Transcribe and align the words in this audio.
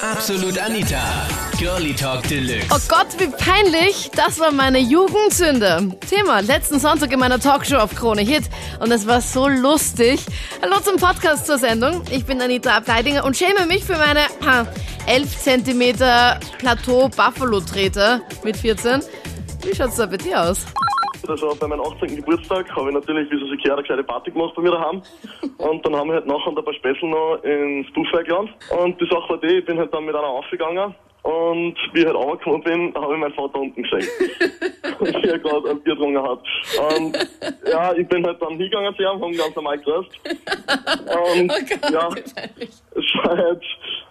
Absolut 0.00 0.56
Anita. 0.58 1.00
Girlie 1.58 1.92
Talk 1.92 2.22
Deluxe. 2.28 2.68
Oh 2.70 2.78
Gott, 2.88 3.08
wie 3.18 3.26
peinlich. 3.26 4.10
Das 4.14 4.38
war 4.38 4.52
meine 4.52 4.78
Jugendsünde. 4.78 5.90
Thema 6.08 6.40
letzten 6.40 6.78
Sonntag 6.78 7.12
in 7.12 7.18
meiner 7.18 7.40
Talkshow 7.40 7.78
auf 7.78 7.94
Krone 7.96 8.22
Hit. 8.22 8.44
Und 8.78 8.92
es 8.92 9.08
war 9.08 9.20
so 9.20 9.48
lustig. 9.48 10.20
Hallo 10.62 10.78
zum 10.80 10.96
Podcast 10.96 11.46
zur 11.46 11.58
Sendung. 11.58 12.02
Ich 12.10 12.24
bin 12.24 12.40
Anita 12.40 12.76
Abteidinger 12.76 13.24
und 13.24 13.36
schäme 13.36 13.66
mich 13.66 13.84
für 13.84 13.96
meine 13.96 14.20
ha, 14.46 14.68
11 15.06 15.36
cm 15.36 15.96
Plateau 16.58 17.08
Buffalo 17.08 17.60
Treter 17.60 18.20
mit 18.44 18.56
14. 18.56 19.02
Wie 19.64 19.74
schaut's 19.74 19.96
da 19.96 20.06
bei 20.06 20.16
dir 20.16 20.42
aus? 20.42 20.58
Also 21.28 21.54
bei 21.60 21.66
meinem 21.66 21.82
18. 21.82 22.16
Geburtstag 22.16 22.74
habe 22.74 22.88
ich 22.88 22.94
natürlich, 22.94 23.30
wie 23.30 23.36
es 23.36 23.50
sich 23.50 23.62
gehört, 23.62 23.80
eine 23.80 23.86
kleine 23.86 24.04
Party 24.04 24.30
gemacht 24.30 24.54
bei 24.56 24.62
mir 24.62 24.70
daheim. 24.70 25.02
Und 25.58 25.84
dann 25.84 25.94
haben 25.94 26.08
wir 26.08 26.14
halt 26.14 26.26
nachher 26.26 26.48
ein 26.48 26.64
paar 26.64 26.74
Spätzle 26.74 27.08
noch 27.08 27.42
ins 27.42 27.92
Buffet 27.92 28.24
gelandet. 28.24 28.54
Und 28.70 29.00
die 29.00 29.06
Sache 29.06 29.28
war 29.28 29.38
die, 29.38 29.58
ich 29.58 29.64
bin 29.64 29.78
halt 29.78 29.92
dann 29.92 30.06
mit 30.06 30.14
einer 30.14 30.26
aufgegangen. 30.26 30.94
Und 31.22 31.76
wie 31.92 32.00
ich 32.00 32.06
halt 32.06 32.16
runtergekommen 32.16 32.62
bin, 32.62 32.94
habe 32.94 33.12
ich 33.12 33.20
meinen 33.20 33.34
Vater 33.34 33.60
unten 33.60 33.82
gesehen. 33.82 34.08
wie 35.00 35.28
er 35.28 35.38
gerade 35.38 35.70
ein 35.70 35.80
Bier 35.80 35.94
getrunken 35.94 36.22
hat. 36.22 36.40
Und 36.92 37.28
ja, 37.70 37.92
ich 37.92 38.08
bin 38.08 38.26
halt 38.26 38.40
dann 38.40 38.50
hingegangen 38.50 38.94
zu 38.94 39.02
ihm, 39.02 39.20
haben 39.20 39.36
ganz 39.36 39.54
normal 39.54 39.78
gerüst. 39.78 40.10
Und 40.24 41.50
Oh 41.50 41.64
Gott, 41.68 41.92
ja, 41.92 42.08
es 42.94 43.04
war 43.24 43.36
halt 43.36 43.62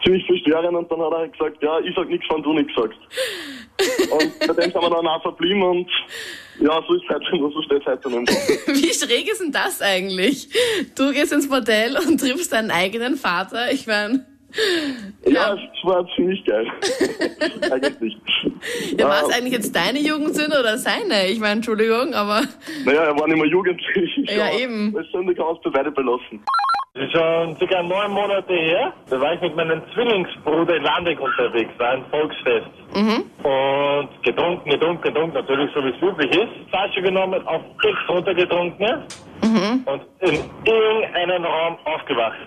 ziemlich 0.04 0.26
frustrierend 0.28 0.76
und 0.76 0.92
dann 0.92 1.02
hat 1.02 1.12
er 1.12 1.18
halt 1.18 1.34
gesagt, 1.34 1.64
ja, 1.64 1.80
ich 1.80 1.96
sag 1.96 2.08
nichts, 2.08 2.28
wenn 2.30 2.44
du 2.44 2.54
nichts 2.54 2.74
sagst. 2.76 3.00
Und 4.12 4.40
bei 4.40 4.48
dem 4.48 4.72
sind 4.72 4.76
wir 4.82 4.90
dann 4.90 5.08
auch 5.08 5.22
verblieben 5.22 5.62
und 5.62 5.90
ja, 6.60 6.82
so 6.88 6.96
ist 6.96 7.04
es 7.04 7.16
heute, 7.16 7.26
so 7.54 7.62
steht 7.64 7.82
es 7.82 7.86
heute 7.86 8.10
Kopf. 8.10 8.68
Wie 8.68 8.94
schräg 8.94 9.32
ist 9.32 9.42
denn 9.42 9.52
das 9.52 9.82
eigentlich? 9.82 10.50
Du 10.96 11.12
gehst 11.12 11.32
ins 11.32 11.48
Bordell 11.48 11.98
und 11.98 12.20
triffst 12.20 12.52
deinen 12.54 12.72
eigenen 12.72 13.16
Vater. 13.16 13.72
Ich 13.72 13.86
meine, 13.86 14.26
Ja, 15.26 15.54
es 15.54 15.84
war 15.84 16.08
ziemlich 16.16 16.44
geil. 16.46 16.66
Eigentlich. 17.72 18.18
ja, 18.98 19.08
war 19.08 19.24
es 19.28 19.34
eigentlich 19.36 19.54
jetzt 19.54 19.76
deine 19.76 20.00
Jugendsünde 20.00 20.60
oder 20.60 20.78
seine? 20.78 21.28
Ich 21.28 21.40
meine, 21.40 21.54
Entschuldigung, 21.58 22.14
aber 22.14 22.42
Naja, 22.86 23.04
er 23.04 23.20
war 23.20 23.28
nicht 23.28 23.38
mehr 23.38 23.48
jugendlich. 23.50 24.10
Ja, 24.30 24.46
aber 24.46 24.60
eben. 24.60 24.94
Das 24.94 25.06
Sünde 25.12 25.36
kann 25.36 25.56
es 25.56 25.62
bei 25.64 25.70
beide 25.70 25.92
belassen. 25.92 26.42
Das 26.94 27.04
ist 27.06 27.12
schon 27.12 27.56
circa 27.58 27.84
neun 27.84 28.12
Monate 28.12 28.54
her. 28.54 28.92
Da 29.10 29.22
war 29.22 29.34
ich 29.34 29.42
mit 29.42 29.56
meinem 29.56 29.82
Zwillingsbruder 29.94 30.78
in 30.78 30.84
Landeck 30.84 31.20
unterwegs, 31.20 31.70
war 31.78 31.92
ein 31.92 32.04
Volksfest. 32.10 32.66
Und 32.96 33.26
getrunken, 34.24 34.70
getrunken, 34.70 35.02
getrunken, 35.02 35.34
natürlich 35.34 35.72
so 35.74 35.84
wie 35.84 35.90
es 35.90 36.02
üblich 36.02 36.32
ist. 36.32 36.70
Flasche 36.70 37.02
genommen, 37.02 37.46
auf 37.48 37.62
Keks 37.82 38.00
runtergetrunken 38.10 39.04
und 39.86 40.02
in 40.20 40.40
irgendeinen 40.66 41.46
Raum 41.46 41.78
aufgewacht. 41.86 42.38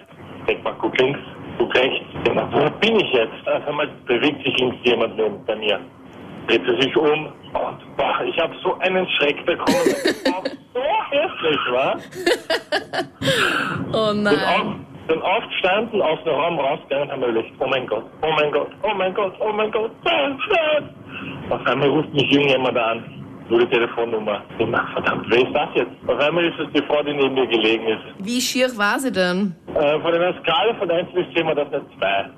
Denk 0.46 0.62
mal, 0.64 0.74
guck 0.80 0.98
links, 0.98 1.20
guck 1.58 1.74
rechts. 1.74 2.06
Denk 2.24 2.36
wo 2.52 2.70
bin 2.80 3.00
ich 3.00 3.12
jetzt? 3.12 3.46
Auf 3.46 3.66
einmal 3.66 3.88
bewegt 4.06 4.44
sich 4.44 4.56
links 4.58 4.76
jemand 4.84 5.16
neben 5.16 5.44
bei 5.44 5.56
mir. 5.56 5.80
Dreht 6.46 6.66
er 6.66 6.80
sich 6.80 6.96
um 6.96 7.26
und 7.26 7.96
boah, 7.96 8.22
ich 8.24 8.38
habe 8.38 8.54
so 8.62 8.78
einen 8.78 9.06
Schreck 9.10 9.44
bekommen. 9.46 9.70
Das 10.02 10.32
war 10.32 10.42
so 10.74 10.80
hässlich, 11.10 11.60
war. 11.72 11.96
oh 13.92 14.12
nein. 14.12 14.86
Bin 15.10 15.20
aufgestanden, 15.22 16.00
aus 16.00 16.22
dem 16.24 16.34
Raum 16.34 16.58
rausgegangen 16.58 17.08
und 17.08 17.12
haben 17.12 17.20
mir 17.20 17.26
überlegt, 17.28 17.52
oh 17.58 17.66
mein 17.66 17.86
Gott, 17.86 18.04
oh 18.22 18.32
mein 18.38 18.52
Gott, 18.52 18.70
oh 18.82 18.94
mein 18.94 19.14
Gott, 19.14 19.34
oh 19.40 19.52
mein 19.52 19.70
Gott, 19.72 19.90
nein, 20.04 20.38
nein. 20.50 20.88
Auf 21.50 21.66
einmal 21.66 21.88
ruft 21.88 22.14
mich 22.14 22.30
irgendjemand 22.32 22.78
an. 22.78 23.02
Nur 23.48 23.58
die 23.58 23.66
Telefonnummer. 23.66 24.42
Ich 24.60 24.66
mach, 24.68 24.92
verdammt, 24.92 25.26
wer 25.28 25.38
ist 25.38 25.52
das 25.52 25.68
jetzt? 25.74 25.90
Auf 26.06 26.20
einmal 26.20 26.44
ist 26.44 26.58
es 26.60 26.68
die 26.72 26.86
Frau, 26.86 27.02
die 27.02 27.12
neben 27.12 27.34
mir 27.34 27.48
gelegen 27.48 27.84
ist. 27.88 28.24
Wie 28.24 28.40
schier 28.40 28.68
war 28.76 29.00
sie 29.00 29.10
denn? 29.10 29.56
Äh, 29.74 29.98
von 29.98 30.14
einer 30.14 30.32
Skala 30.40 30.72
von 30.78 30.88
1 30.88 31.12
bis 31.12 31.26
10 31.34 31.46
war 31.46 31.56
das 31.56 31.66
eine 31.72 31.82
2. 31.98 32.30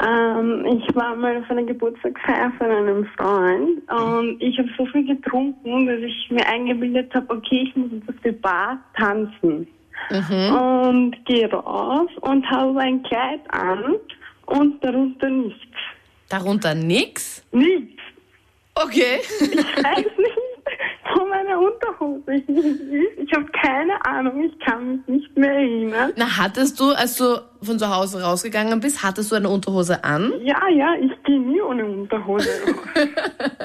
Ähm, 0.00 0.64
ich 0.64 0.96
war 0.96 1.14
mal 1.14 1.36
auf 1.36 1.50
einer 1.50 1.64
Geburtstagsfeier 1.64 2.52
von 2.56 2.70
einem 2.70 3.04
Freund 3.18 3.82
und 3.90 4.40
ich 4.40 4.56
habe 4.56 4.68
so 4.78 4.86
viel 4.86 5.04
getrunken, 5.04 5.86
dass 5.86 5.98
ich 5.98 6.30
mir 6.30 6.46
eingebildet 6.46 7.14
habe, 7.14 7.26
okay, 7.28 7.68
ich 7.68 7.76
muss 7.76 7.90
jetzt 7.92 8.08
auf 8.08 8.14
die 8.24 8.32
Bar 8.32 8.78
tanzen. 8.96 9.66
Und 10.10 11.16
gehe 11.26 11.50
raus 11.50 12.08
und 12.22 12.48
habe 12.50 12.80
ein 12.80 13.02
Kleid 13.02 13.40
an 13.50 13.96
und 14.46 14.82
darunter 14.82 15.28
nichts. 15.28 15.76
Darunter 16.28 16.74
nix? 16.74 17.42
Nichts. 17.52 18.02
Okay. 18.74 19.20
Ich 19.40 19.84
weiß 19.84 20.06
nicht, 20.18 20.38
wo 21.14 21.26
meine 21.26 21.58
Unterhose 21.58 22.34
ist. 22.34 22.48
Ich 22.48 23.32
habe 23.32 23.46
keine 23.52 24.04
Ahnung, 24.06 24.44
ich 24.44 24.58
kann 24.60 24.88
mich 24.88 25.06
nicht 25.08 25.36
mehr 25.36 25.52
erinnern. 25.52 26.12
Na, 26.16 26.38
hattest 26.38 26.78
du, 26.78 26.90
als 26.92 27.16
du 27.16 27.40
von 27.62 27.78
zu 27.78 27.94
Hause 27.94 28.22
rausgegangen 28.22 28.78
bist, 28.80 29.02
hattest 29.02 29.32
du 29.32 29.36
eine 29.36 29.48
Unterhose 29.48 30.04
an? 30.04 30.32
Ja, 30.42 30.68
ja, 30.68 30.94
ich 31.00 31.12
gehe 31.24 31.40
nie 31.40 31.60
ohne 31.60 31.84
Unterhose 31.84 32.48
raus. 32.66 32.76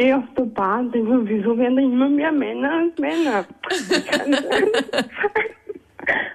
ich 0.00 0.06
stehe 0.06 0.16
auf 0.16 0.24
der 0.36 0.44
Bahn 0.44 0.86
und 0.86 0.94
denke 0.94 1.10
mir, 1.12 1.28
wieso 1.28 1.58
werden 1.58 1.76
da 1.76 1.82
immer 1.82 2.08
mehr 2.08 2.32
Männer 2.32 2.72
als 2.72 2.98
Männer? 2.98 3.44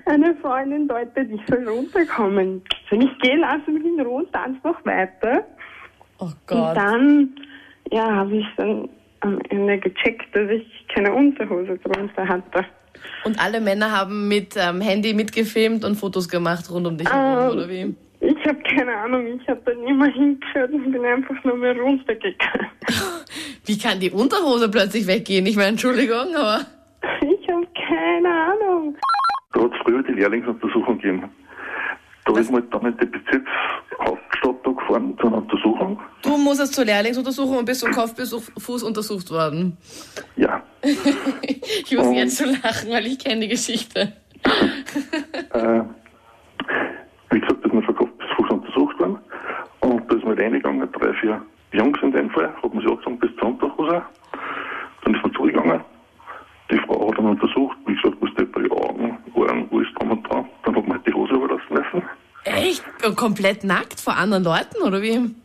Eine 0.05 0.35
Freundin 0.35 0.87
deutet, 0.87 1.31
ich 1.31 1.41
soll 1.49 1.67
runterkommen. 1.67 2.61
Wenn 2.91 3.01
ich 3.01 3.19
gehe, 3.19 3.37
lasse 3.37 3.71
mich 3.71 3.83
in 3.83 3.99
Ruhe 4.05 4.23
und 4.23 4.31
tanze 4.31 4.59
noch 4.63 4.85
weiter. 4.85 5.43
Oh 6.19 6.25
Und 6.25 6.35
Gott. 6.45 6.77
dann, 6.77 7.35
ja, 7.91 8.05
habe 8.05 8.37
ich 8.37 8.45
dann 8.55 8.87
am 9.21 9.39
Ende 9.49 9.79
gecheckt, 9.79 10.35
dass 10.35 10.49
ich 10.51 10.85
keine 10.93 11.11
Unterhose 11.11 11.79
drunter 11.79 12.27
hatte. 12.27 12.65
Und 13.25 13.39
alle 13.39 13.59
Männer 13.59 13.91
haben 13.91 14.27
mit 14.27 14.55
ähm, 14.55 14.79
Handy 14.79 15.13
mitgefilmt 15.15 15.83
und 15.83 15.95
Fotos 15.95 16.29
gemacht 16.29 16.69
rund 16.69 16.85
um 16.85 16.97
dich 16.97 17.11
herum, 17.11 17.51
Ähm, 17.51 17.57
oder 17.57 17.67
wie? 17.69 17.95
Ich 18.45 18.51
habe 18.51 18.61
keine 18.61 18.95
Ahnung, 18.95 19.25
ich 19.41 19.47
habe 19.49 19.59
dann 19.65 19.81
immer 19.87 20.05
hingehört 20.05 20.71
und 20.71 20.91
bin 20.91 21.03
einfach 21.03 21.43
nur 21.43 21.55
mehr 21.57 21.75
runtergegangen. 21.79 22.67
Wie 23.65 23.75
kann 23.75 23.99
die 23.99 24.11
Unterhose 24.11 24.69
plötzlich 24.69 25.07
weggehen? 25.07 25.47
Ich 25.47 25.55
meine, 25.55 25.69
Entschuldigung, 25.69 26.35
aber... 26.35 26.59
Ich 27.21 27.49
habe 27.49 27.65
keine 27.87 28.29
Ahnung. 28.29 28.95
Da 29.51 29.61
hat 29.63 29.71
es 29.71 29.77
früher 29.83 30.03
die 30.03 30.11
Lehrlingsuntersuchung 30.11 30.99
gegeben. 30.99 31.23
Da 32.25 32.39
ist 32.39 32.51
man 32.51 32.69
dann 32.69 32.85
in 32.85 32.97
die 32.99 33.05
Bezirkshauptstadt 33.07 34.55
da 34.63 34.71
gefahren 34.71 35.17
zu 35.19 35.25
einer 35.27 35.37
Untersuchung. 35.37 35.99
Du 36.21 36.37
musstest 36.37 36.75
zur 36.75 36.85
Lehrlingsuntersuchung 36.85 37.57
und 37.57 37.65
bist 37.65 37.79
zum 37.81 37.91
Kopffuß 37.93 38.83
untersucht 38.83 39.31
worden. 39.31 39.75
Ja. 40.35 40.61
Ich 41.87 41.95
muss 41.97 42.07
Oh. 42.07 42.13
jetzt 42.13 42.37
schon 42.37 42.49
lachen, 42.61 42.91
weil 42.91 43.07
ich 43.07 43.17
kenne 43.17 43.41
die 43.41 43.47
Geschichte. 43.47 44.13
Äh, 45.53 45.81
wie 47.31 47.39
gesagt, 47.39 47.63
da 47.63 47.67
ist 47.67 47.73
man 47.73 47.83
von 47.83 47.95
Kopf 47.95 48.09
bis 48.17 48.27
Fuß 48.37 48.49
untersucht 48.49 48.99
worden. 48.99 49.17
Und 49.81 50.11
da 50.11 50.15
ist 50.15 50.23
man 50.25 50.34
reingegangen, 50.45 50.91
drei, 50.91 51.13
vier 51.13 51.41
Jungs 51.71 51.97
in 52.01 52.11
dem 52.11 52.29
Fall, 52.29 52.53
hat 52.61 52.73
man 52.73 52.81
sich 52.81 52.89
angezogen 52.89 53.19
bis 53.19 53.35
zur 53.37 53.47
Unterhose. 53.49 54.01
Dann 55.03 55.15
ist 55.15 55.23
man 55.23 55.33
zugegangen. 55.33 55.81
Die 56.71 56.77
Frau 56.79 57.09
hat 57.09 57.17
dann 57.17 57.27
untersucht, 57.27 57.77
wie 57.85 57.95
gesagt, 57.95 58.17
was 58.21 58.33
den 58.35 58.71
Augen, 58.71 59.17
Ohren, 59.33 59.69
alles 59.71 59.87
drum 59.95 60.11
und 60.11 60.23
dran. 60.29 60.45
Dann 60.63 60.75
hat 60.75 60.87
man 60.87 60.97
halt 60.97 61.07
die 61.07 61.13
Hose 61.13 61.33
überlassen 61.33 61.61
müssen. 61.69 62.03
Echt? 62.43 62.83
Komplett 63.15 63.63
nackt 63.63 63.99
vor 63.99 64.15
anderen 64.15 64.43
Leuten, 64.43 64.81
oder 64.83 65.01
wie? 65.01 65.35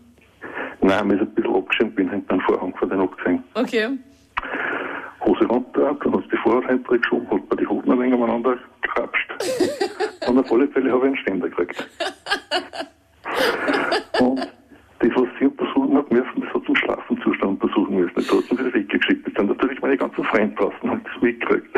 Nein, 0.83 1.07
mir 1.07 1.15
ist 1.15 1.21
ein 1.21 1.35
bisschen 1.35 1.55
abgeschirmt, 1.55 1.95
bin 1.95 2.11
hinter 2.11 2.37
den 2.37 2.41
Vorhang 2.43 2.75
von 2.77 2.89
den 2.89 3.01
abgesehen. 3.01 3.45
Okay. 3.55 3.89
Hose 5.25 5.45
runter, 5.47 5.97
dann 6.03 6.13
hat 6.13 6.23
sie 6.23 6.29
die 6.31 6.37
Vorhaut 6.39 6.67
hintergeschoben, 6.67 7.31
hat 7.31 7.49
bei 7.49 7.57
die 7.57 7.67
Hosen 7.67 7.93
ein 7.93 7.99
wenig 7.99 8.15
umeinander 8.15 8.57
gekrapscht. 8.81 9.31
Und 10.27 10.39
auf 10.39 10.53
alle 10.53 10.69
Fälle 10.69 10.91
habe 10.91 11.01
ich 11.01 11.07
einen 11.07 11.17
Ständer 11.19 11.49
gekriegt. 11.49 11.89
Und 14.21 14.50
draußen, 20.33 20.83
haben 20.91 21.05
das 21.05 21.23
mitgekriegt. 21.23 21.75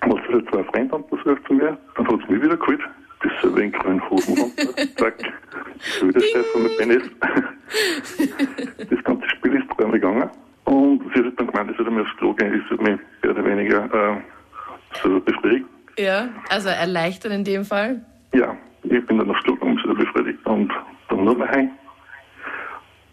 Was 0.00 0.20
sie 0.28 0.44
zwei 0.50 0.64
Freunde 0.64 0.94
untersucht 0.94 1.46
zu 1.46 1.54
mir, 1.54 1.76
dann 1.96 2.06
hat 2.06 2.20
sie 2.26 2.32
mich 2.32 2.42
wieder 2.42 2.56
geholt. 2.56 2.80
Dasselbe 3.22 3.62
in 3.62 3.72
grünen 3.72 4.10
Hosen 4.10 4.38
runter, 4.38 4.72
zack. 4.96 5.14
So 5.80 6.08
wie 6.08 6.12
das 6.12 6.24
Stefan 6.24 6.62
mit 6.62 6.78
Ben 6.78 6.90
ist. 6.90 7.10
Das 8.90 9.04
ganze 9.04 9.28
Spiel 9.30 9.54
ist 9.54 9.66
dreimal 9.76 9.98
gegangen. 9.98 10.30
Und 10.64 11.02
sie 11.14 11.24
hat 11.24 11.32
dann 11.38 11.46
gemeint, 11.46 11.70
ich 11.70 11.76
sollte 11.76 11.90
mir 11.90 12.02
aufs 12.02 12.16
Klo 12.18 12.34
gehen, 12.34 12.54
ich 12.54 12.68
sollte 12.68 12.84
mich 12.84 13.00
mehr 13.22 13.30
oder 13.30 13.44
weniger 13.44 13.84
äh, 13.84 14.16
so 15.02 15.20
befriedigt. 15.20 15.66
Ja, 15.98 16.28
also 16.50 16.68
erleichtert 16.68 17.32
in 17.32 17.44
dem 17.44 17.64
Fall. 17.64 18.04
Ja, 18.34 18.54
ich 18.82 19.06
bin 19.06 19.18
dann 19.18 19.30
aufs 19.30 19.42
Klo 19.44 19.54
gegangen, 19.54 19.80
so 19.82 19.94
befriedigt. 19.94 20.44
Und 20.44 20.72
dann 21.08 21.24
nur 21.24 21.36
mehr 21.36 21.48
heim. 21.48 21.70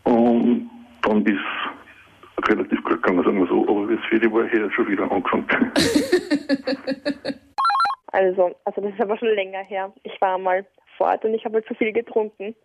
Und 0.04 0.70
dann 1.02 1.26
ist 1.26 1.40
relativ 2.50 2.84
gut 2.84 3.02
gegangen, 3.02 3.24
sagen 3.24 3.40
wir 3.40 3.48
so. 3.48 3.68
Aber 3.68 3.88
das 3.88 4.06
viele 4.10 4.32
war 4.32 4.48
hier 4.50 4.70
schon 4.72 4.88
wieder 4.88 5.10
angefangen. 5.12 5.72
Also, 8.14 8.56
also 8.64 8.80
das 8.80 8.94
ist 8.94 9.02
aber 9.02 9.18
schon 9.18 9.34
länger 9.34 9.64
her. 9.64 9.92
Ich 10.04 10.22
war 10.22 10.38
mal 10.38 10.66
fort 10.98 11.26
und 11.26 11.34
ich 11.34 11.44
habe 11.46 11.56
halt 11.56 11.66
zu 11.66 11.74
viel 11.74 11.92
getrunken. 11.92 12.56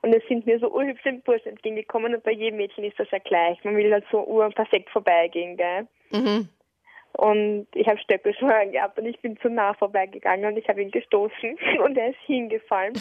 Und 0.00 0.14
es 0.14 0.22
sind 0.26 0.46
mir 0.46 0.58
so 0.58 0.70
urhübsche 0.72 1.12
Burschen 1.24 1.50
entgegengekommen 1.50 2.14
und 2.14 2.24
bei 2.24 2.32
jedem 2.32 2.56
Mädchen 2.56 2.84
ist 2.84 2.98
das 2.98 3.10
ja 3.10 3.18
gleich. 3.18 3.62
Man 3.62 3.76
will 3.76 3.92
halt 3.92 4.06
so 4.10 4.26
urperfekt 4.26 4.90
vorbeigehen, 4.90 5.56
gell? 5.56 5.86
Mhm. 6.12 6.48
Und 7.12 7.66
ich 7.74 7.86
habe 7.86 7.98
Stöckelschuhe 7.98 8.54
angehabt 8.54 8.98
und 8.98 9.06
ich 9.06 9.20
bin 9.20 9.36
zu 9.38 9.48
nah 9.48 9.74
vorbeigegangen 9.74 10.46
und 10.46 10.56
ich 10.56 10.68
habe 10.68 10.82
ihn 10.82 10.90
gestoßen 10.90 11.58
und 11.84 11.96
er 11.96 12.10
ist 12.10 12.20
hingefallen. 12.26 12.94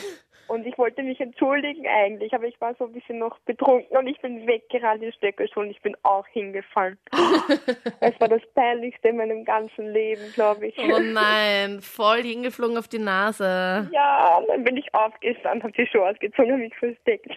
Und 0.48 0.66
ich 0.68 0.78
wollte 0.78 1.04
mich 1.04 1.20
entschuldigen 1.20 1.88
eigentlich, 1.88 2.34
aber 2.34 2.46
ich 2.46 2.60
war 2.60 2.76
so 2.76 2.86
ein 2.86 2.92
bisschen 2.92 3.20
noch 3.20 3.40
betrunken 3.40 3.96
und 3.98 4.08
ich 4.08 4.20
bin 4.22 4.46
weggerannt 4.46 5.02
in 5.02 5.14
Stöckelschuhe 5.14 5.64
und 5.64 5.72
ich 5.72 5.82
bin 5.82 5.96
auch 6.04 6.28
hingefallen. 6.28 6.98
Es 8.00 8.20
war 8.20 8.28
das 8.28 8.42
Peinlichste 8.54 9.10
in 9.10 9.18
meinem 9.18 9.46
ganzen 9.46 9.92
Leben, 9.94 10.22
glaube 10.34 10.68
ich. 10.68 10.78
Oh 10.78 11.00
nein, 11.00 11.82
voll 11.82 12.22
hingeflogen 12.24 12.78
auf 12.78 12.88
die 12.88 13.00
Nase. 13.00 13.90
Ja, 13.92 14.38
und 14.38 14.48
dann 14.50 14.64
bin 14.64 14.78
ich 14.78 14.94
aufgestanden, 14.94 15.64
habe 15.64 15.74
die 15.74 15.88
Schuhe 15.88 16.10
ausgezogen 16.10 16.54
und 16.54 16.60
mich 16.60 16.76
versteckt. 16.76 17.28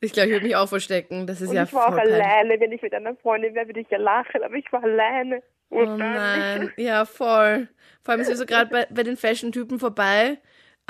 Ich 0.00 0.12
glaube, 0.12 0.28
ich 0.28 0.34
würde 0.34 0.46
mich 0.46 0.56
auch 0.56 0.68
verstecken. 0.68 1.26
Das 1.26 1.40
ist 1.40 1.48
Und 1.50 1.56
ja 1.56 1.64
ich 1.64 1.72
war 1.72 1.88
auch 1.88 1.96
peinlich. 1.96 2.14
alleine. 2.14 2.60
Wenn 2.60 2.72
ich 2.72 2.82
mit 2.82 2.94
einer 2.94 3.16
Freundin 3.16 3.54
wäre, 3.54 3.66
würde 3.66 3.80
ich 3.80 3.90
ja 3.90 3.98
lachen, 3.98 4.42
aber 4.42 4.54
ich 4.54 4.70
war 4.72 4.82
alleine. 4.82 5.42
Oh 5.70 5.82
nein, 5.84 6.72
ja, 6.76 7.04
voll. 7.04 7.68
Vor 8.02 8.12
allem 8.12 8.22
sind 8.22 8.32
wir 8.34 8.36
so 8.36 8.46
gerade 8.46 8.70
bei, 8.70 8.86
bei 8.90 9.02
den 9.02 9.16
Fashion-Typen 9.16 9.78
vorbei. 9.80 10.38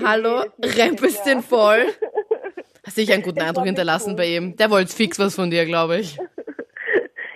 Hallo, 0.03 0.45
nicht, 0.59 0.79
rempelst 0.79 1.27
ja. 1.27 1.35
den 1.35 1.43
voll. 1.43 1.87
Hast 2.87 2.97
sicher 2.97 3.15
einen 3.15 3.23
guten 3.23 3.41
Eindruck 3.41 3.65
hinterlassen 3.65 4.11
gut. 4.11 4.19
bei 4.19 4.27
ihm. 4.27 4.57
Der 4.57 4.71
wollte 4.71 4.95
fix 4.95 5.19
was 5.19 5.37
von 5.37 5.51
dir, 5.51 5.65
glaube 5.65 5.99
ich. 5.99 6.19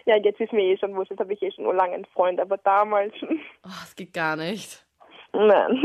Ja, 0.06 0.16
jetzt 0.16 0.40
ist 0.40 0.54
mir 0.54 0.62
eh 0.62 0.78
schon 0.78 0.94
wurscht. 0.94 1.10
Jetzt 1.10 1.20
habe 1.20 1.34
ich 1.34 1.42
eh 1.42 1.52
schon 1.52 1.64
nur 1.64 1.74
lange 1.74 1.92
einen 1.92 2.06
Freund, 2.06 2.40
aber 2.40 2.56
damals. 2.56 3.12
Oh, 3.62 3.78
das 3.82 3.94
geht 3.94 4.14
gar 4.14 4.36
nicht. 4.36 4.82
Nein. 5.34 5.84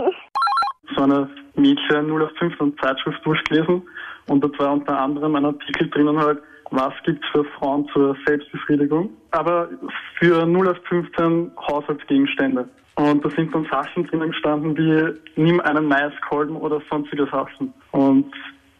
so 0.95 1.03
eine 1.03 1.29
Mädchen 1.55 2.09
0815 2.09 2.77
Zeitschrift 2.81 3.19
durchgelesen 3.25 3.85
und 4.29 4.41
da 4.41 4.49
war 4.57 4.71
unter 4.71 4.97
anderem 4.97 5.35
ein 5.35 5.43
Artikel 5.43 5.89
drinnen 5.89 6.17
halt, 6.17 6.41
was 6.71 6.93
gibt's 7.03 7.27
für 7.33 7.43
Frauen 7.59 7.85
zur 7.91 8.15
Selbstbefriedigung, 8.25 9.09
aber 9.31 9.69
für 10.17 10.43
0815 10.43 11.51
Haushaltsgegenstände. 11.57 12.69
Und 12.95 13.25
da 13.25 13.29
sind 13.31 13.53
dann 13.53 13.65
Sachen 13.71 14.05
drinnen 14.05 14.31
gestanden 14.31 14.77
wie 14.77 15.41
nimm 15.41 15.59
einen 15.61 15.87
Maiskolben 15.87 16.55
oder 16.55 16.81
sonstige 16.89 17.25
Sachen. 17.31 17.73
Und 17.91 18.31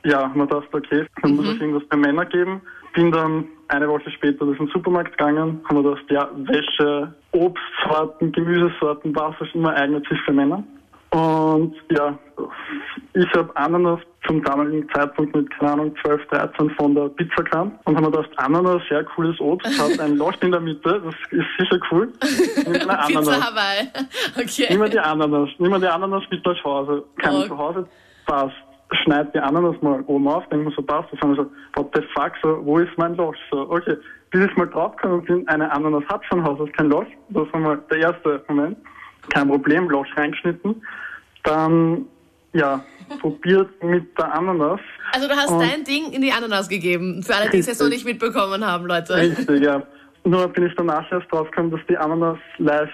ja, 0.06 0.31
man 0.36 0.48
dachte, 0.48 0.77
okay, 0.77 1.06
dann 1.21 1.36
muss 1.36 1.48
es 1.48 1.60
irgendwas 1.60 1.88
bei 1.89 1.98
Männern 1.98 2.30
geben. 2.30 2.62
Bin 2.94 3.12
dann 3.12 3.48
eine 3.69 3.88
Woche 3.88 4.12
später 4.12 4.45
durch 4.45 4.57
den 4.57 4.68
Supermarkt 4.68 5.18
gegangen, 5.18 5.62
haben 5.68 5.77
wir 5.77 5.83
gedacht, 5.83 6.12
ja, 6.12 6.30
Wäsche, 6.36 7.13
Obstsorten, 7.31 8.31
Gemüsesorten, 8.31 9.15
was 9.15 9.36
auch 9.42 9.56
immer 9.56 9.74
eignet 9.74 10.07
sich 10.07 10.19
für 10.21 10.33
Männer. 10.33 10.63
Und 11.10 11.75
ja, 11.89 12.18
ich 13.13 13.33
habe 13.33 13.56
Ananas 13.56 14.00
zum 14.25 14.44
damaligen 14.44 14.88
Zeitpunkt 14.94 15.36
mit, 15.36 15.50
keine 15.60 15.74
Ahnung, 15.74 15.96
12, 16.04 16.25
13 16.28 16.70
von 16.72 16.96
der 16.96 17.10
Pizza 17.10 17.44
kam 17.44 17.74
und 17.86 17.96
haben 17.96 18.06
mir 18.06 18.12
gedacht, 18.12 18.30
Ananas, 18.38 18.81
sehr 18.90 19.04
cooles 19.04 19.40
Obst, 19.40 19.68
hat 19.80 20.00
ein 20.00 20.18
Loch 20.18 20.34
in 20.42 20.52
der 20.52 20.62
Mitte, 20.62 21.02
das 21.04 21.16
ist 21.31 21.48
sicher 21.60 21.80
cool. 21.92 22.12
Nimm 22.66 22.90
eine 22.90 23.02
Pizza 23.08 23.20
Ananas. 23.20 23.52
Hawaii. 23.52 23.88
Okay. 24.36 24.68
Nimm 24.70 24.80
mal 24.80 24.90
die 24.90 25.00
Ananas, 25.00 25.50
nimm 25.58 25.72
mal 25.72 25.80
die 25.80 25.88
Ananas 25.88 26.24
mit 26.31 26.46
nach 26.46 26.64
Hause. 26.64 27.04
Keiner 27.18 27.40
Okay. 27.40 27.48
zu 27.50 27.58
Hause, 27.58 27.88
passt. 28.25 28.56
Schneid 29.04 29.34
die 29.34 29.40
Ananas 29.40 29.75
mal 29.81 30.02
oben 30.08 30.28
auf, 30.28 30.48
denken 30.50 30.66
wir 30.66 30.74
so, 30.75 30.81
passt. 30.81 31.12
Das 31.12 31.20
haben 31.22 31.36
wir 31.36 31.44
so, 31.44 31.52
what 31.75 31.90
the 31.96 32.02
fuck, 32.14 32.34
so, 32.44 32.60
wo 32.64 32.78
ist 32.80 32.96
mein 32.98 33.16
Loch? 33.16 33.34
So, 33.52 33.70
okay, 33.70 33.98
bis 34.30 34.46
ich 34.46 34.56
mal 34.56 34.68
draufgekommen 34.68 35.24
bin, 35.25 35.48
eine 35.48 35.72
Ananas 35.72 36.04
hat 36.08 36.25
schon 36.25 36.44
Haus, 36.44 36.58
das 36.60 36.68
ist 36.68 36.78
kein 36.78 36.90
Loch. 36.90 37.06
Das 37.30 37.52
war 37.54 37.60
mal 37.60 37.80
der 37.92 37.98
erste 38.00 38.44
Moment. 38.48 38.78
Kein 39.30 39.48
Problem, 39.48 39.90
Loch 39.90 40.06
reingeschnitten. 40.16 40.81
Dann, 41.44 42.06
ja, 42.54 42.84
probiert 43.20 43.84
mit 43.84 44.18
der 44.18 44.34
Ananas. 44.34 44.80
Also 45.14 45.28
du 45.28 45.36
hast 45.36 45.50
Und- 45.52 45.62
dein 45.62 45.84
Ding 45.84 46.12
in 46.12 46.22
die 46.22 46.32
Ananas 46.32 46.68
gegeben. 46.70 47.24
Für 47.24 47.36
alle, 47.36 47.50
die 47.50 47.60
es 47.60 47.68
jetzt 47.68 47.82
noch 47.82 47.90
nicht 47.90 48.06
mitbekommen 48.06 48.66
haben, 48.66 48.86
Leute. 48.86 49.16
Richtig, 49.16 49.64
ja. 49.64 49.82
Nur 50.24 50.48
bin 50.48 50.66
ich 50.68 50.74
danach 50.76 51.10
erst 51.12 51.32
draufgekommen, 51.32 51.72
dass 51.72 51.82
die 51.90 51.98
Ananas 51.98 52.38
leicht, 52.58 52.94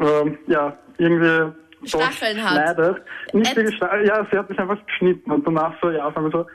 ähm, 0.00 0.38
ja, 0.48 0.76
irgendwie 0.98 1.52
Stacheln 1.84 2.42
hat. 2.42 2.52
schneidet. 2.74 3.02
Nicht 3.32 3.46
Ätz- 3.52 3.56
wirklich 3.56 3.76
Stacheln, 3.76 4.06
ja, 4.06 4.26
sie 4.30 4.36
hat 4.38 4.50
mich 4.50 4.58
einfach 4.58 4.78
geschnitten 4.86 5.30
und 5.30 5.46
danach 5.46 5.72
so, 5.80 5.90
ja, 5.90 6.10
sagen 6.12 6.24
wir 6.24 6.30
so, 6.32 6.46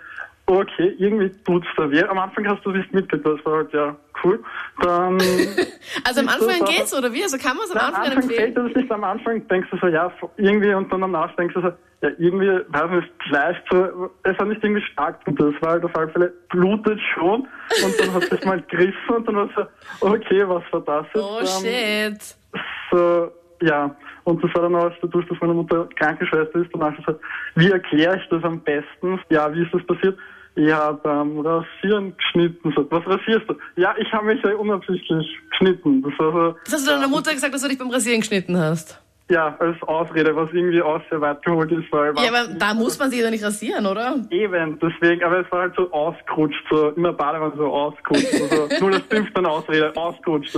okay, 0.47 0.95
irgendwie 0.99 1.31
tut's 1.45 1.67
da 1.77 1.89
weh. 1.89 2.03
Am 2.03 2.19
Anfang 2.19 2.47
hast 2.47 2.63
du 2.65 2.71
nicht 2.71 2.93
mitgekriegt, 2.93 3.25
das 3.25 3.43
war 3.45 3.57
halt, 3.57 3.73
ja, 3.73 3.95
cool. 4.23 4.43
Dann, 4.81 5.17
Also 6.03 6.21
am 6.21 6.27
Anfang 6.29 6.65
geht's, 6.65 6.93
oder 6.97 7.11
wie? 7.13 7.23
Also 7.23 7.37
kann 7.37 7.57
man 7.57 7.65
es 7.65 7.71
am 7.71 7.77
Anfang 7.77 8.05
Anfang 8.05 8.23
empfehlen? 8.23 8.53
dir 8.55 8.63
das 8.63 8.75
nicht 8.75 8.91
am 8.91 9.03
Anfang, 9.03 9.47
denkst 9.47 9.69
du 9.71 9.77
so, 9.77 9.87
ja, 9.87 10.11
irgendwie, 10.37 10.73
und 10.73 10.91
dann 10.91 11.01
danach 11.01 11.35
denkst 11.35 11.53
du 11.55 11.61
so, 11.61 11.67
ja, 12.01 12.09
irgendwie, 12.17 12.47
weiß 12.67 12.91
nicht, 12.91 13.11
leicht 13.29 13.63
so, 13.71 14.11
es 14.23 14.37
hat 14.37 14.47
nicht 14.47 14.63
irgendwie 14.63 14.81
stark 14.91 15.23
geblutet, 15.25 15.55
es 15.57 15.61
war 15.61 15.71
halt 15.73 15.85
auf 15.85 15.95
alle 15.95 16.09
Fälle, 16.09 16.33
blutet 16.49 16.99
schon, 17.13 17.47
und 17.83 17.99
dann 17.99 18.13
hat 18.13 18.31
es 18.31 18.45
mal 18.45 18.61
gegriffen, 18.61 19.15
und 19.15 19.27
dann 19.27 19.35
war 19.35 19.49
so, 19.55 20.07
okay, 20.07 20.43
was 20.47 20.63
war 20.71 20.81
das 20.81 21.05
jetzt? 21.13 21.23
Oh 21.23 21.39
Ähm, 21.39 22.15
shit. 22.17 22.35
so, 22.91 23.31
ja, 23.61 23.95
und 24.25 24.43
das 24.43 24.53
war 24.55 24.63
dann 24.63 24.75
auch 24.75 24.91
dadurch, 25.01 25.27
dass 25.27 25.37
meine 25.39 25.53
Mutter 25.53 25.87
Krankenschwester 25.95 26.59
ist, 26.59 26.69
danach 26.73 26.95
gesagt, 26.97 27.19
wie 27.55 27.71
erkläre 27.71 28.17
ich 28.17 28.27
das 28.29 28.43
am 28.43 28.59
besten? 28.59 29.19
Ja, 29.29 29.51
wie 29.53 29.63
ist 29.63 29.73
das 29.73 29.85
passiert? 29.85 30.17
Ja, 30.55 30.93
beim 30.93 31.39
Rasieren 31.39 32.15
geschnitten. 32.15 32.73
Was 32.89 33.05
rasierst 33.05 33.49
du? 33.49 33.55
Ja, 33.75 33.93
ich 33.97 34.11
habe 34.13 34.27
mich 34.27 34.41
ja 34.43 34.55
unabsichtlich 34.55 35.27
geschnitten. 35.49 36.01
Das 36.01 36.13
war 36.17 36.31
so, 36.31 36.57
Das 36.63 36.73
hast 36.75 36.87
du 36.87 36.91
deiner 36.91 37.07
Mutter 37.09 37.33
gesagt, 37.33 37.53
dass 37.53 37.61
du 37.61 37.67
dich 37.67 37.77
beim 37.77 37.89
Rasieren 37.89 38.21
geschnitten 38.21 38.57
hast. 38.57 39.01
Ja, 39.29 39.55
als 39.59 39.81
Ausrede, 39.83 40.35
was 40.35 40.49
irgendwie 40.53 40.81
auch 40.81 41.01
sehr 41.09 41.19
weit 41.19 41.43
geholt 41.43 41.71
ist, 41.71 41.91
weil 41.91 42.13
Ja, 42.17 42.29
aber 42.29 42.53
da 42.53 42.75
muss 42.75 42.99
man 42.99 43.09
sich 43.09 43.23
doch 43.23 43.31
nicht 43.31 43.43
rasieren, 43.43 43.85
oder? 43.87 44.17
eben, 44.29 44.79
deswegen, 44.79 45.23
aber 45.23 45.39
es 45.39 45.51
war 45.51 45.61
halt 45.61 45.73
so 45.75 45.91
ausgerutscht, 45.91 46.63
so 46.69 46.89
immer 46.89 47.11
Badewanne 47.11 47.53
so 47.57 47.65
ausgerutscht. 47.65 48.27
Also, 48.33 48.67
nur 48.81 48.91
das 48.91 49.01
fünfte 49.09 49.43
Ausrede, 49.49 49.95
ausgerutscht 49.95 50.55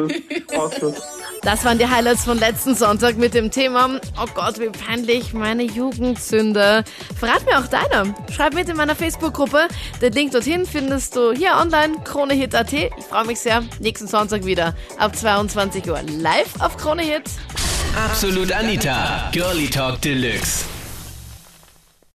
ausgerutscht. 0.55 1.01
Das 1.43 1.63
waren 1.63 1.77
die 1.77 1.87
Highlights 1.87 2.25
von 2.25 2.37
letzten 2.39 2.75
Sonntag 2.75 3.17
mit 3.17 3.33
dem 3.33 3.51
Thema, 3.51 4.01
oh 4.21 4.25
Gott, 4.35 4.59
wie 4.59 4.69
peinlich, 4.69 5.33
meine 5.33 5.63
Jugendsünde. 5.63 6.83
Verrat 7.17 7.45
mir 7.45 7.59
auch 7.59 7.67
deine. 7.67 8.13
Schreib 8.31 8.53
mit 8.53 8.67
in 8.67 8.75
meiner 8.75 8.95
Facebook-Gruppe. 8.95 9.67
Den 10.01 10.13
Link 10.13 10.31
dorthin 10.31 10.65
findest 10.65 11.15
du 11.15 11.31
hier 11.31 11.51
online, 11.61 11.95
KroneHit.at. 12.03 12.73
Ich 12.73 13.05
freue 13.09 13.25
mich 13.25 13.39
sehr. 13.39 13.63
Nächsten 13.79 14.07
Sonntag 14.07 14.45
wieder 14.45 14.73
ab 14.97 15.15
22 15.15 15.89
Uhr 15.89 15.99
live 16.21 16.59
auf 16.59 16.75
KroneHit. 16.77 17.23
Absolut 17.97 18.51
Anita, 18.51 19.31
Girlie 19.33 19.67
Talk 19.67 19.99
Deluxe. 19.99 20.76